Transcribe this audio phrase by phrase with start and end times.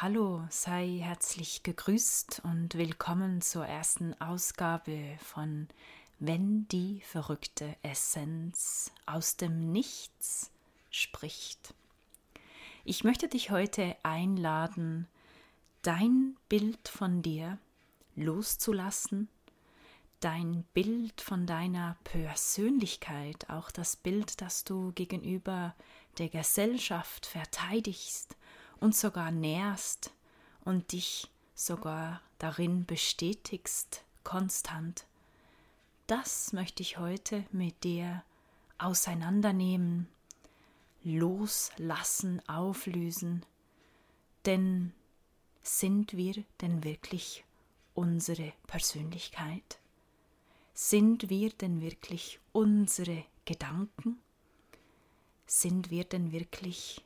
[0.00, 5.66] Hallo, sei herzlich gegrüßt und willkommen zur ersten Ausgabe von
[6.20, 10.52] Wenn die verrückte Essenz aus dem Nichts
[10.92, 11.74] spricht.
[12.84, 15.08] Ich möchte dich heute einladen,
[15.82, 17.58] dein Bild von dir
[18.14, 19.28] loszulassen,
[20.20, 25.74] dein Bild von deiner Persönlichkeit, auch das Bild, das du gegenüber
[26.18, 28.37] der Gesellschaft verteidigst
[28.80, 30.12] und sogar nährst
[30.64, 35.06] und dich sogar darin bestätigst, konstant.
[36.06, 38.22] Das möchte ich heute mit dir
[38.78, 40.08] auseinandernehmen,
[41.02, 43.44] loslassen, auflösen.
[44.46, 44.92] Denn
[45.62, 47.44] sind wir denn wirklich
[47.94, 49.78] unsere Persönlichkeit?
[50.72, 54.20] Sind wir denn wirklich unsere Gedanken?
[55.46, 57.04] Sind wir denn wirklich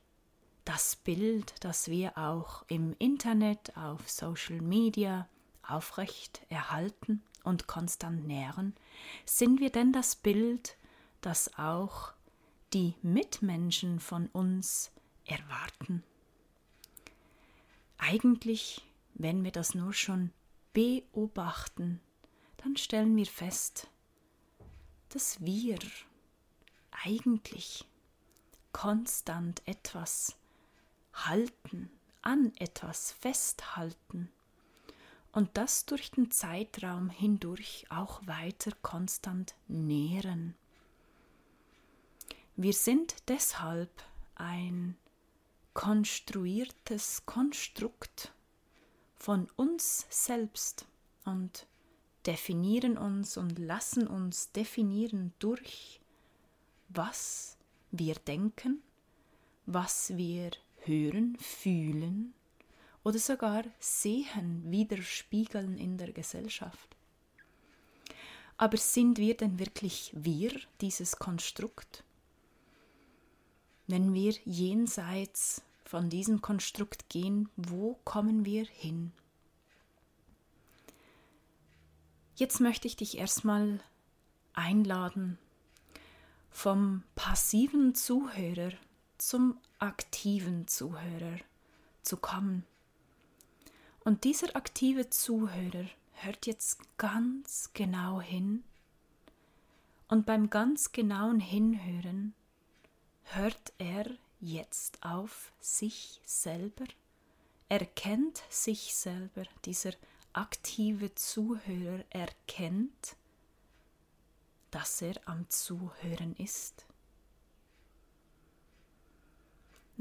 [0.65, 5.29] das Bild, das wir auch im Internet, auf Social Media
[5.67, 8.75] aufrecht erhalten und konstant nähren,
[9.25, 10.77] sind wir denn das Bild,
[11.21, 12.13] das auch
[12.73, 14.91] die Mitmenschen von uns
[15.25, 16.03] erwarten?
[17.99, 20.33] Eigentlich, wenn wir das nur schon
[20.73, 22.01] beobachten,
[22.59, 23.89] dann stellen wir fest,
[25.11, 25.79] dass wir
[27.05, 27.85] eigentlich
[28.73, 30.37] konstant etwas
[31.13, 31.91] halten,
[32.23, 34.31] an etwas festhalten
[35.33, 40.55] und das durch den Zeitraum hindurch auch weiter konstant nähren.
[42.57, 43.91] Wir sind deshalb
[44.35, 44.97] ein
[45.75, 48.33] konstruiertes Konstrukt
[49.17, 50.87] von uns selbst
[51.25, 51.67] und
[52.27, 56.01] definieren uns und lassen uns definieren durch,
[56.89, 57.57] was
[57.91, 58.83] wir denken,
[59.65, 60.51] was wir
[60.87, 62.35] hören, fühlen
[63.05, 66.97] oder sogar sehen, widerspiegeln in der Gesellschaft.
[68.57, 72.05] Aber sind wir denn wirklich wir, dieses Konstrukt?
[73.87, 79.13] Wenn wir jenseits von diesem Konstrukt gehen, wo kommen wir hin?
[82.37, 83.81] Jetzt möchte ich dich erstmal
[84.55, 85.39] einladen,
[86.51, 88.73] vom passiven Zuhörer
[89.19, 91.39] zum aktiven Zuhörer
[92.03, 92.65] zu kommen.
[94.05, 98.63] Und dieser aktive Zuhörer hört jetzt ganz genau hin
[100.07, 102.33] und beim ganz genauen Hinhören
[103.25, 104.07] hört er
[104.39, 106.85] jetzt auf sich selber,
[107.69, 109.93] erkennt sich selber, dieser
[110.33, 113.17] aktive Zuhörer erkennt,
[114.71, 116.87] dass er am Zuhören ist.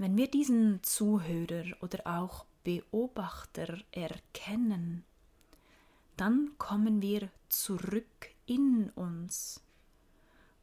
[0.01, 5.05] Wenn wir diesen Zuhörer oder auch Beobachter erkennen,
[6.17, 9.61] dann kommen wir zurück in uns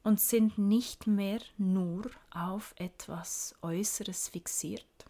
[0.03, 5.07] und sind nicht mehr nur auf etwas Äußeres fixiert,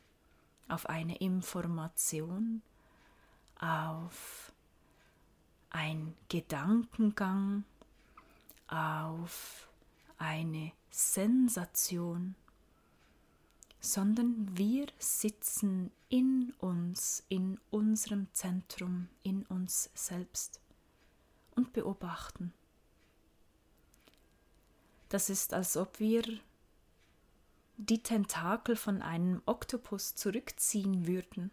[0.69, 2.61] auf eine Information,
[3.59, 4.53] auf
[5.71, 7.65] ein Gedankengang,
[8.67, 9.71] auf
[10.19, 12.35] eine Sensation,
[13.81, 20.61] sondern wir sitzen in uns, in unserem Zentrum, in uns selbst
[21.55, 22.53] und beobachten.
[25.09, 26.23] Das ist, als ob wir
[27.77, 31.51] die Tentakel von einem Oktopus zurückziehen würden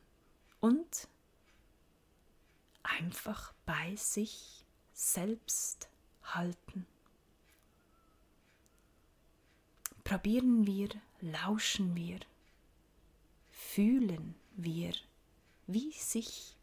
[0.60, 1.08] und
[2.84, 5.90] einfach bei sich selbst
[6.24, 6.88] halten.
[10.04, 10.90] Probieren wir,
[11.22, 12.20] lauschen wir,
[13.50, 14.94] fühlen wir,
[15.68, 16.56] wie sich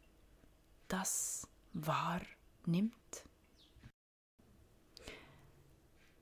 [0.87, 2.93] das wahrnimmt.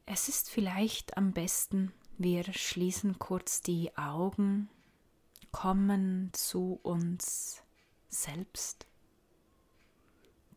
[0.06, 4.70] Es ist vielleicht am besten, wir schließen kurz die Augen,
[5.52, 7.64] kommen zu uns
[8.10, 8.88] selbst.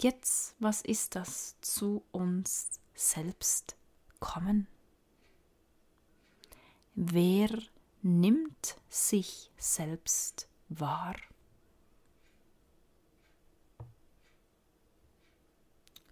[0.00, 3.76] Jetzt, was ist das zu uns selbst
[4.18, 4.66] kommen?
[6.94, 7.50] Wer
[8.04, 11.16] nimmt sich selbst wahr?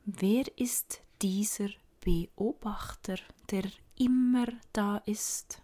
[0.07, 1.69] Wer ist dieser
[2.01, 3.19] Beobachter,
[3.51, 5.61] der immer da ist?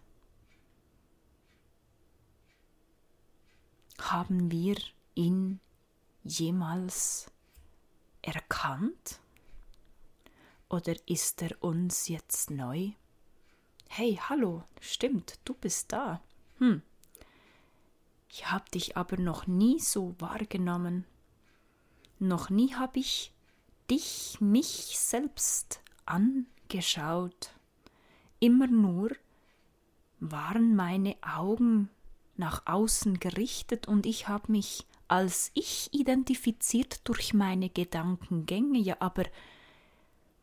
[3.97, 4.77] Haben wir
[5.15, 5.59] ihn
[6.23, 7.31] jemals
[8.21, 9.19] erkannt?
[10.69, 12.91] Oder ist er uns jetzt neu?
[13.91, 16.21] Hey, hallo, stimmt, du bist da.
[16.59, 16.83] Hm.
[18.29, 21.05] Ich habe dich aber noch nie so wahrgenommen.
[22.19, 23.33] Noch nie habe ich
[23.89, 27.51] dich, mich selbst angeschaut.
[28.39, 29.09] Immer nur
[30.19, 31.89] waren meine Augen
[32.37, 38.77] nach außen gerichtet und ich habe mich als ich identifiziert durch meine Gedankengänge.
[38.77, 39.25] Ja, aber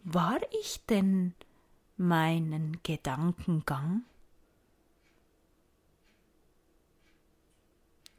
[0.03, 1.35] war ich denn
[1.97, 4.05] meinen Gedankengang?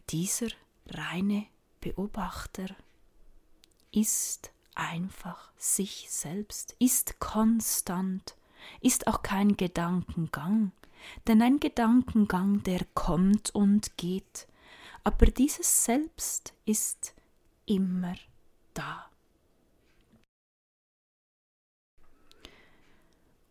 [0.10, 0.48] Dieser
[0.88, 1.48] reine
[1.82, 2.68] Beobachter
[3.92, 8.36] ist einfach sich selbst, ist konstant,
[8.82, 10.72] ist auch kein Gedankengang,
[11.28, 14.48] denn ein Gedankengang, der kommt und geht,
[15.04, 17.14] aber dieses Selbst ist
[17.66, 18.16] immer
[18.74, 19.10] da.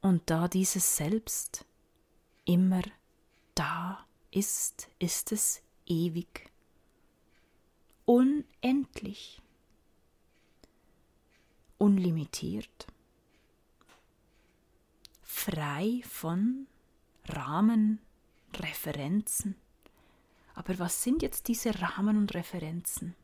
[0.07, 1.65] Und da dieses Selbst
[2.45, 2.83] immer
[3.57, 6.49] da ist, ist es ewig,
[8.05, 9.43] unendlich,
[11.79, 12.87] unlimitiert,
[15.25, 16.69] frei von
[17.25, 17.99] Rahmen,
[18.55, 19.57] Referenzen.
[20.55, 23.17] Aber was sind jetzt diese Rahmen und Referenzen?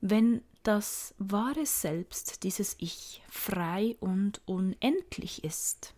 [0.00, 5.94] Wenn das wahre Selbst, dieses Ich, frei und unendlich ist,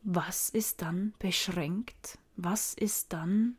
[0.00, 2.18] was ist dann beschränkt?
[2.36, 3.58] Was ist dann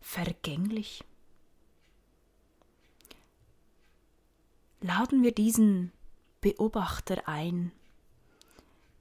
[0.00, 1.02] vergänglich?
[4.82, 5.90] Laden wir diesen
[6.40, 7.72] Beobachter ein,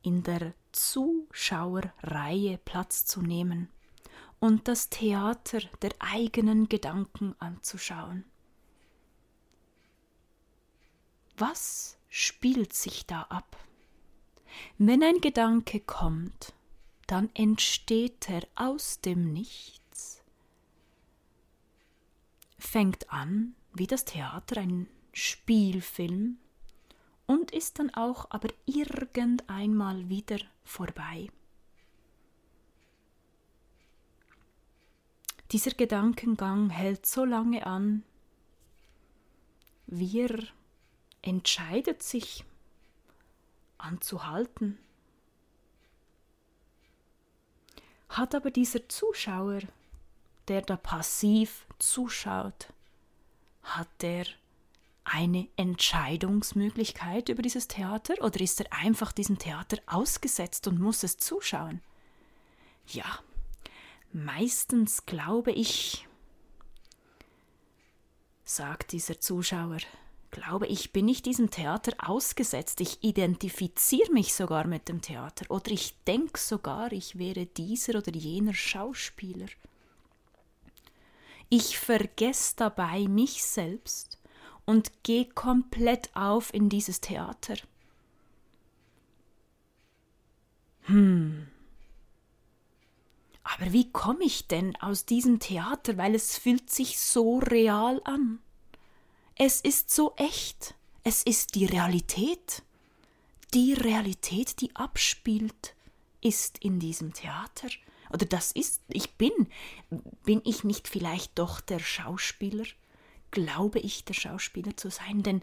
[0.02, 3.70] in der Zuschauerreihe Platz zu nehmen
[4.42, 8.26] und das Theater der eigenen Gedanken anzuschauen.
[11.38, 13.56] Was spielt sich da ab?
[14.78, 16.54] Wenn ein Gedanke kommt,
[17.08, 20.24] dann entsteht er aus dem Nichts,
[22.58, 26.38] fängt an wie das Theater, ein Spielfilm,
[27.28, 31.30] und ist dann auch aber irgendeinmal wieder vorbei.
[35.52, 38.04] Dieser Gedankengang hält so lange an,
[39.88, 40.40] wie er
[41.22, 42.46] entscheidet sich
[43.78, 44.78] anzuhalten.
[48.08, 49.60] Hat aber dieser Zuschauer,
[50.48, 52.72] der da passiv zuschaut,
[53.64, 54.26] hat der
[55.04, 61.18] eine Entscheidungsmöglichkeit über dieses Theater oder ist er einfach diesem Theater ausgesetzt und muss es
[61.18, 61.82] zuschauen?
[62.88, 63.20] Ja,
[64.14, 66.08] meistens glaube ich,
[68.44, 69.80] sagt dieser Zuschauer,
[70.32, 72.82] glaube ich, bin ich diesem Theater ausgesetzt.
[72.82, 78.14] Ich identifiziere mich sogar mit dem Theater oder ich denke sogar, ich wäre dieser oder
[78.14, 79.48] jener Schauspieler.
[81.50, 84.18] Ich vergesse dabei mich selbst
[84.66, 87.56] und geh komplett auf in dieses Theater.
[90.84, 91.51] Hm.
[93.54, 98.40] Aber wie komme ich denn aus diesem Theater, weil es fühlt sich so real an?
[99.36, 100.76] Es ist so echt.
[101.04, 102.64] Es ist die Realität.
[103.54, 105.76] Die Realität, die abspielt,
[106.22, 107.68] ist in diesem Theater.
[108.12, 109.32] Oder das ist, ich bin.
[110.24, 112.66] Bin ich nicht vielleicht doch der Schauspieler?
[113.32, 115.42] glaube ich, der Schauspieler zu sein, denn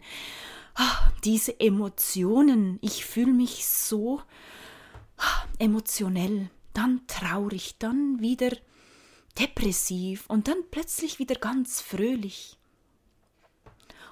[0.75, 4.21] ah, diese Emotionen, ich fühle mich so
[5.17, 8.51] ah, emotionell, dann traurig, dann wieder
[9.37, 12.57] depressiv und dann plötzlich wieder ganz fröhlich.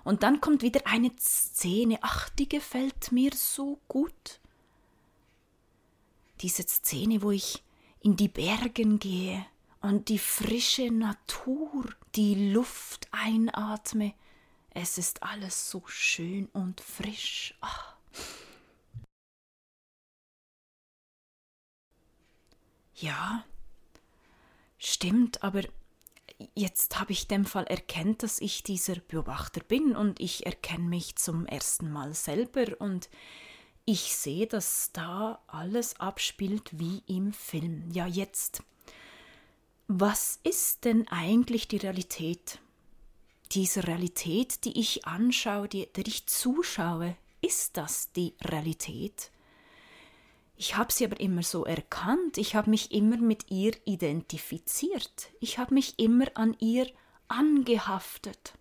[0.03, 4.41] Und dann kommt wieder eine Szene, ach, die gefällt mir so gut.
[6.41, 7.63] Diese Szene, wo ich
[8.01, 9.45] in die Bergen gehe
[9.81, 14.13] und die frische Natur, die Luft einatme.
[14.71, 17.55] Es ist alles so schön und frisch.
[17.62, 17.95] Ach.
[23.00, 23.44] Ja,
[24.77, 25.62] stimmt, aber
[26.56, 31.16] jetzt habe ich dem Fall erkennt, dass ich dieser Beobachter bin und ich erkenne mich
[31.16, 33.10] zum ersten Mal selber und
[33.86, 37.89] ich sehe, dass da alles abspielt wie im Film.
[37.92, 38.63] Ja, jetzt
[39.89, 42.60] was ist denn eigentlich die Realität?
[43.54, 49.32] Diese Realität, die ich anschaue, die, der ich zuschaue, ist das die Realität?
[50.60, 55.60] Ich habe sie aber immer so erkannt, ich habe mich immer mit ihr identifiziert, ich
[55.60, 56.88] habe mich immer an ihr
[57.28, 58.54] angehaftet.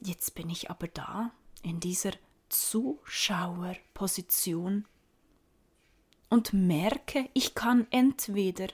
[0.00, 2.12] Jetzt bin ich aber da, in dieser
[2.48, 4.86] Zuschauerposition
[6.28, 8.68] und merke, ich kann entweder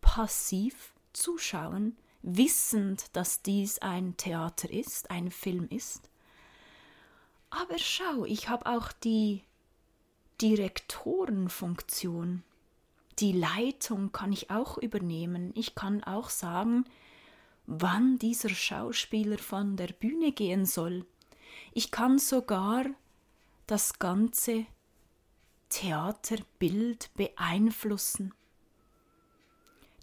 [0.00, 6.08] passiv zuschauen, wissend, dass dies ein Theater ist, ein Film ist.
[7.48, 9.42] Aber schau, ich habe auch die
[10.40, 12.42] Direktorenfunktion.
[13.18, 15.52] Die Leitung kann ich auch übernehmen.
[15.54, 16.84] Ich kann auch sagen,
[17.66, 21.04] wann dieser Schauspieler von der Bühne gehen soll.
[21.72, 22.86] Ich kann sogar
[23.66, 24.66] das ganze
[25.68, 28.32] Theaterbild beeinflussen.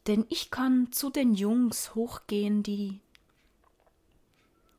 [0.06, 3.02] Denn ich kann zu den Jungs hochgehen, die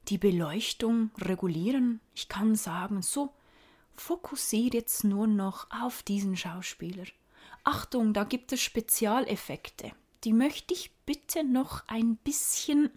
[0.09, 2.01] die Beleuchtung regulieren.
[2.15, 3.35] Ich kann sagen, so,
[4.01, 7.07] fokussiere jetzt nur noch auf diesen Schauspieler.
[7.65, 9.93] Achtung, da gibt es Spezialeffekte.
[10.25, 12.91] Die möchte ich bitte noch ein bisschen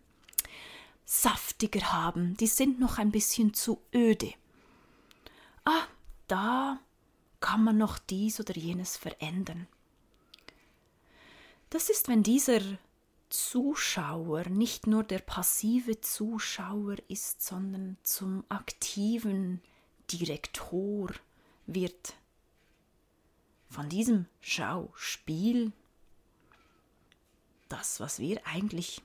[1.05, 2.37] saftiger haben.
[2.37, 4.33] Die sind noch ein bisschen zu öde.
[5.65, 5.83] Ah,
[6.27, 6.79] da
[7.39, 9.67] kann man noch dies oder jenes verändern.
[11.69, 12.61] Das ist, wenn dieser
[13.29, 19.61] Zuschauer nicht nur der passive Zuschauer ist, sondern zum aktiven
[20.17, 21.11] Direktor
[21.65, 22.15] wird.
[23.69, 25.71] Von diesem Schauspiel,
[27.69, 29.01] das, was wir eigentlich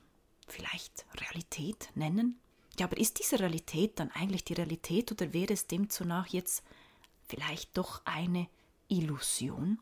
[0.47, 2.39] vielleicht Realität nennen.
[2.79, 6.63] Ja, aber ist diese Realität dann eigentlich die Realität oder wäre es demzunach jetzt
[7.27, 8.47] vielleicht doch eine
[8.87, 9.79] Illusion?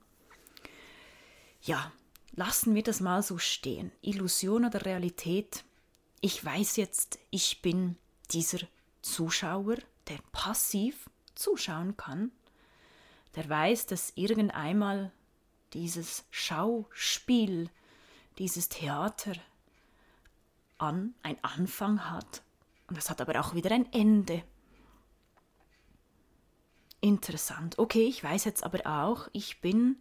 [1.62, 1.92] Ja,
[2.34, 3.92] lassen wir das mal so stehen.
[4.02, 5.66] Illusion oder Realität.
[6.22, 7.98] Ich weiß jetzt, ich bin
[8.32, 8.60] dieser
[9.02, 9.78] Zuschauer,
[10.08, 12.32] der passiv zuschauen kann,
[13.36, 15.12] der weiß, dass irgendeinmal
[15.74, 17.70] dieses Schauspiel,
[18.38, 19.34] dieses Theater
[20.78, 22.42] an, ein Anfang hat
[22.88, 24.44] und es hat aber auch wieder ein Ende.
[27.02, 27.78] Interessant.
[27.78, 29.98] Okay, ich weiß jetzt aber auch, ich bin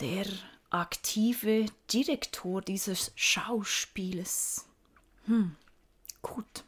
[0.00, 0.26] der
[0.70, 4.66] aktive Direktor dieses Schauspieles.
[5.26, 5.56] Hm,
[6.22, 6.64] gut.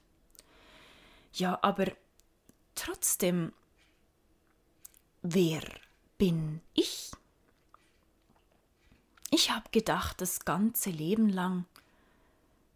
[1.35, 1.87] Ja, aber
[2.75, 3.53] trotzdem,
[5.23, 5.63] wer
[6.19, 7.13] bin ich?
[9.31, 11.65] Ich habe gedacht, das ganze Leben lang,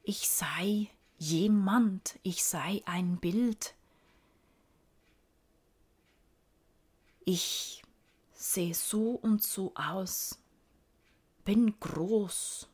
[0.03, 0.89] ich sei
[1.19, 3.75] jemand, ich sei ein Bild.
[7.25, 7.83] Ich
[8.33, 10.39] sehe so und so aus
[11.47, 12.69] bin groß,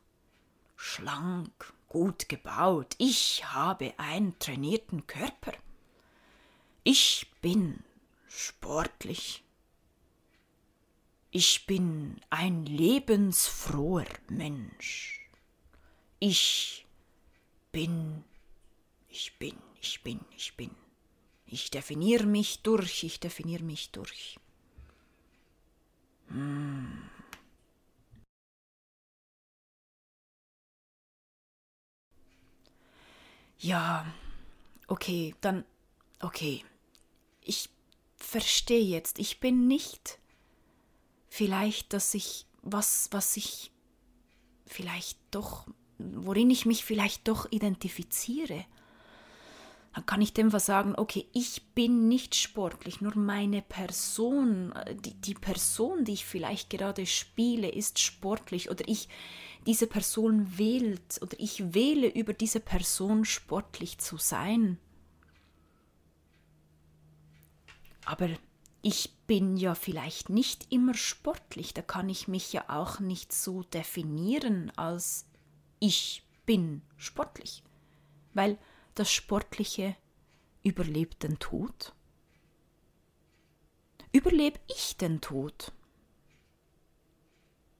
[0.75, 2.95] schlank, gut gebaut.
[2.97, 5.53] Ich habe einen trainierten Körper.
[6.83, 7.83] Ich bin
[8.27, 9.43] sportlich.
[11.31, 15.21] Ich bin ein lebensfroher Mensch.
[16.19, 16.85] Ich
[17.71, 18.23] bin,
[19.09, 20.71] ich bin, ich bin, ich bin.
[21.45, 24.37] Ich definiere mich durch, ich definiere mich durch.
[26.27, 27.09] Hm.
[33.59, 34.05] Ja,
[34.87, 35.63] okay, dann,
[36.19, 36.63] okay.
[37.45, 37.69] Ich
[38.15, 40.19] verstehe jetzt, ich bin nicht
[41.29, 43.71] vielleicht, dass ich was, was ich
[44.65, 48.65] vielleicht doch, worin ich mich vielleicht doch identifiziere.
[49.93, 54.73] Dann kann ich dem was sagen, okay, ich bin nicht sportlich, nur meine Person,
[55.05, 59.07] die, die Person, die ich vielleicht gerade spiele, ist sportlich oder ich,
[59.67, 64.79] diese Person wählt oder ich wähle über diese Person sportlich zu sein.
[68.05, 68.29] Aber
[68.81, 73.63] ich bin ja vielleicht nicht immer sportlich, da kann ich mich ja auch nicht so
[73.63, 75.25] definieren als
[75.79, 77.63] ich bin sportlich,
[78.33, 78.57] weil
[78.95, 79.95] das Sportliche
[80.63, 81.93] überlebt den Tod.
[84.11, 85.71] Überlebe ich den Tod?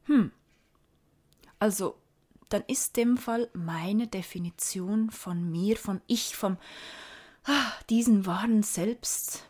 [0.06, 0.32] Hm,
[1.60, 1.98] also,
[2.50, 6.58] dann ist dem Fall meine Definition von mir, von ich, vom
[7.46, 9.48] ah, diesen wahren Selbst,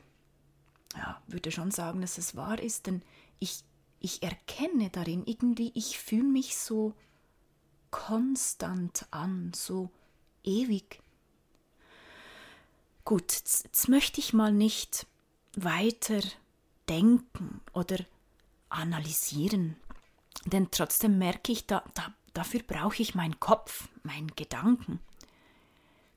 [0.96, 3.02] ja, würde schon sagen, dass es wahr ist, denn
[3.40, 3.64] ich,
[4.00, 6.94] ich erkenne darin irgendwie, ich fühle mich so
[7.92, 9.90] konstant an, so
[10.44, 11.00] ewig.
[13.06, 15.08] Gut, jetzt, möchte ich mal nicht
[15.56, 16.22] weiter
[16.90, 17.98] denken oder
[18.70, 19.76] analysieren.
[20.46, 25.00] Denn trotzdem merke ich, da, da, dafür brauche ich meinen Kopf, meinen Gedanken.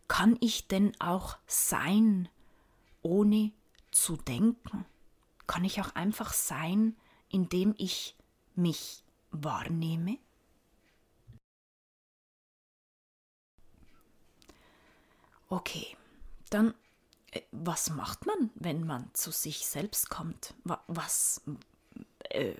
[0.09, 2.29] Kann ich denn auch sein,
[3.03, 3.53] ohne
[3.97, 4.85] zu denken?
[5.47, 6.97] Kann ich auch einfach sein,
[7.29, 8.17] indem ich
[8.55, 10.19] mich wahrnehme?
[15.49, 15.97] Okay,
[16.51, 16.75] dann
[17.31, 20.55] äh, was macht man, wenn man zu sich selbst kommt?
[20.65, 21.41] Was,
[22.31, 22.55] äh,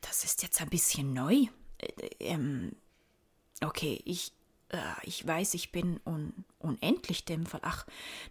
[0.00, 1.46] das ist jetzt ein bisschen neu.
[1.78, 2.74] Äh, ähm,
[3.62, 4.32] okay, ich,
[4.70, 7.60] äh, ich weiß, ich bin un unendlich dem Fall.
[7.62, 7.84] Ach,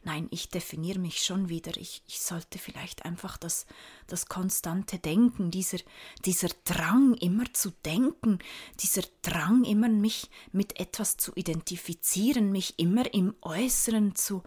[0.04, 1.78] nein, ich definiere mich schon wieder.
[1.78, 3.68] Ich, ich sollte vielleicht einfach das,
[4.08, 5.78] das konstante Denken, dieser,
[6.26, 8.40] dieser Drang, immer zu denken,
[8.80, 14.42] dieser Drang, immer mich mit etwas zu identifizieren, mich immer im Äußeren zu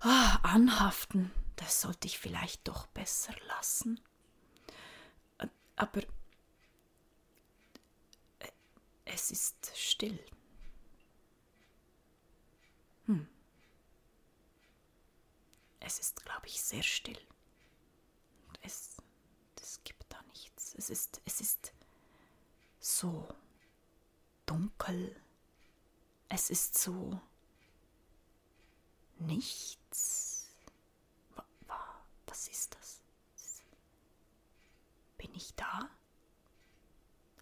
[0.00, 4.00] ah, anhaften, das sollte ich vielleicht doch besser lassen.
[5.38, 5.46] Äh,
[5.76, 6.02] aber
[8.40, 8.48] äh,
[9.04, 10.18] es ist still.
[13.10, 13.26] Hm.
[15.80, 17.18] Es ist, glaube ich, sehr still.
[18.62, 18.98] Es,
[19.60, 20.76] es gibt da nichts.
[20.76, 21.72] Es ist, es ist
[22.78, 23.26] so
[24.46, 25.20] dunkel.
[26.28, 27.20] Es ist so
[29.18, 30.54] nichts.
[32.26, 33.00] Was ist das?
[35.18, 35.90] Bin ich da?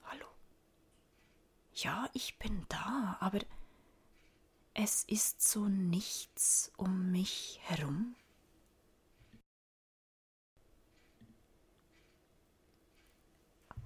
[0.04, 0.26] Hallo?
[1.74, 3.40] Ja, ich bin da, aber
[4.80, 8.14] es ist so nichts um mich herum.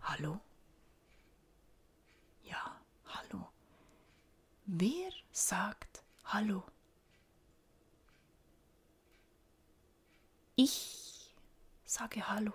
[0.03, 0.39] Hallo?
[2.45, 3.49] Ja, hallo.
[4.67, 6.63] Wer sagt Hallo?
[10.57, 11.35] Ich
[11.87, 12.53] sage Hallo.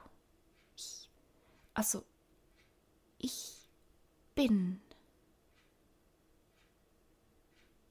[0.76, 1.10] Ich,
[1.74, 2.06] also,
[3.18, 3.68] ich
[4.36, 4.80] bin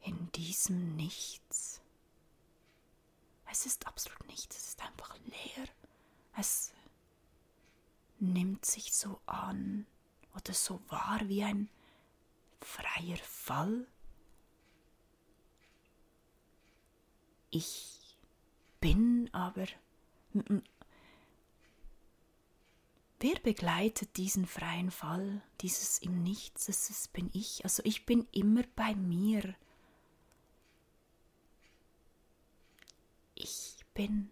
[0.07, 1.81] in diesem Nichts.
[3.51, 5.69] Es ist absolut nichts, es ist einfach leer.
[6.37, 6.73] Es
[8.19, 9.87] nimmt sich so an
[10.35, 11.69] oder so wahr wie ein
[12.61, 13.87] freier Fall.
[17.51, 18.17] Ich
[18.81, 19.67] bin aber
[23.19, 27.65] Wer begleitet diesen freien Fall, dieses im Nichts, das bin ich.
[27.65, 29.55] Also ich bin immer bei mir.
[33.49, 34.29] Ich bin.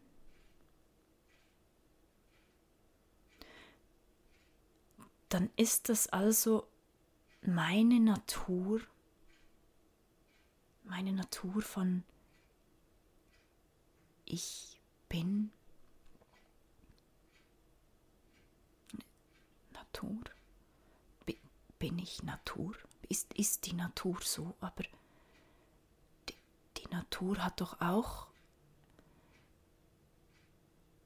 [5.28, 6.66] Dann ist das also
[7.42, 8.80] meine Natur,
[10.82, 12.02] meine Natur von
[14.24, 15.52] ich bin
[19.70, 20.24] Natur?
[21.78, 22.74] Bin ich Natur?
[23.08, 24.56] Ist, ist die Natur so?
[24.60, 24.82] Aber
[26.28, 26.34] die,
[26.78, 28.33] die Natur hat doch auch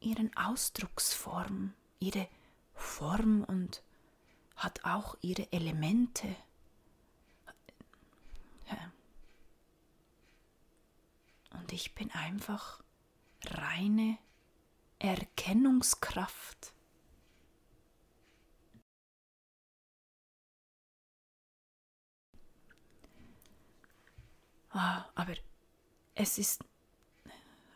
[0.09, 2.29] ihren Ausdrucksform, ihre
[2.75, 3.83] Form und
[4.57, 6.35] hat auch ihre Elemente.
[11.51, 12.83] Und ich bin einfach
[13.44, 14.16] reine
[14.99, 16.73] Erkennungskraft.
[24.71, 25.35] Ah, aber
[26.14, 26.64] es ist,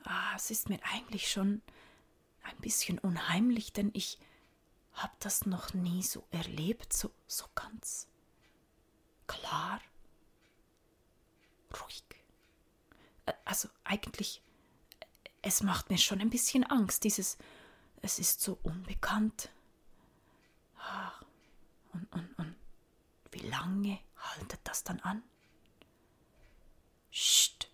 [0.05, 1.63] ah, es ist mir eigentlich schon
[2.43, 4.19] ein bisschen unheimlich, denn ich
[4.93, 8.07] habe das noch nie so erlebt, so, so ganz
[9.27, 9.81] klar,
[11.73, 12.03] ruhig.
[13.45, 14.43] Also eigentlich
[15.43, 17.37] es macht mir schon ein bisschen Angst, dieses,
[18.01, 19.51] es ist so unbekannt.
[20.79, 21.23] Ach,
[21.93, 22.57] und, und, und
[23.33, 25.23] wie lange haltet das dann an?
[27.11, 27.69] Psst,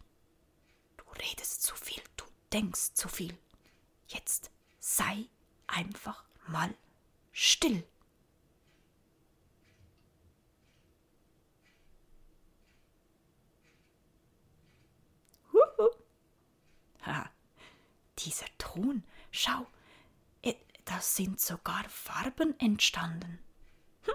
[0.97, 3.37] du redest zu viel, du denkst zu viel.
[4.09, 4.51] Jetzt
[4.99, 5.27] sei
[5.69, 6.75] einfach mal
[7.33, 7.85] still.
[18.19, 19.67] dieser Ton, schau,
[20.43, 23.39] äh, da sind sogar Farben entstanden.
[24.03, 24.15] Hm.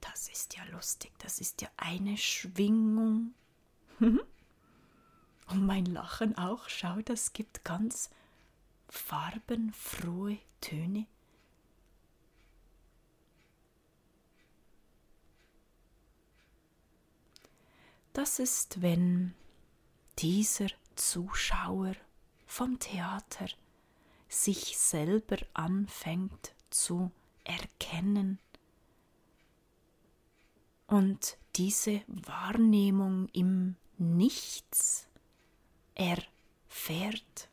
[0.00, 3.34] Das ist ja lustig, das ist ja eine Schwingung.
[3.98, 4.20] Hm.
[5.48, 8.10] Und mein Lachen auch, schau, das gibt ganz
[8.88, 11.06] farbenfrohe Töne.
[18.12, 19.34] Das ist, wenn
[20.18, 21.94] dieser Zuschauer
[22.46, 23.46] vom Theater
[24.28, 27.12] sich selber anfängt zu
[27.44, 28.40] erkennen
[30.88, 35.06] und diese Wahrnehmung im Nichts
[35.94, 37.48] erfährt.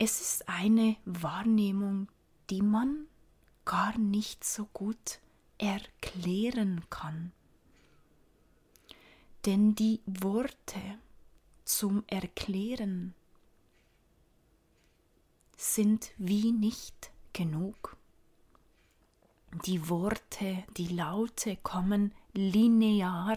[0.00, 2.06] Es ist eine Wahrnehmung,
[2.50, 3.08] die man
[3.64, 5.18] gar nicht so gut
[5.58, 7.32] erklären kann.
[9.44, 10.80] Denn die Worte,
[11.64, 13.12] zum Erklären
[15.56, 17.96] sind wie nicht genug.
[19.64, 23.36] die Worte, die Laute kommen linear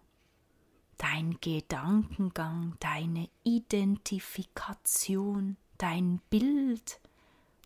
[1.01, 7.01] dein Gedankengang, deine Identifikation, dein Bild,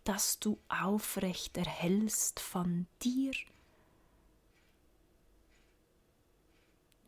[0.05, 3.33] das du aufrecht erhältst von dir.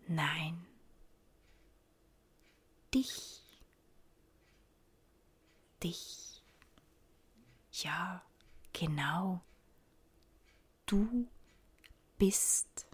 [0.10, 0.66] Nein,
[2.94, 3.42] dich,
[5.82, 6.44] dich,
[7.72, 8.22] ja,
[8.74, 9.40] genau,
[10.88, 11.26] du
[12.18, 12.87] bist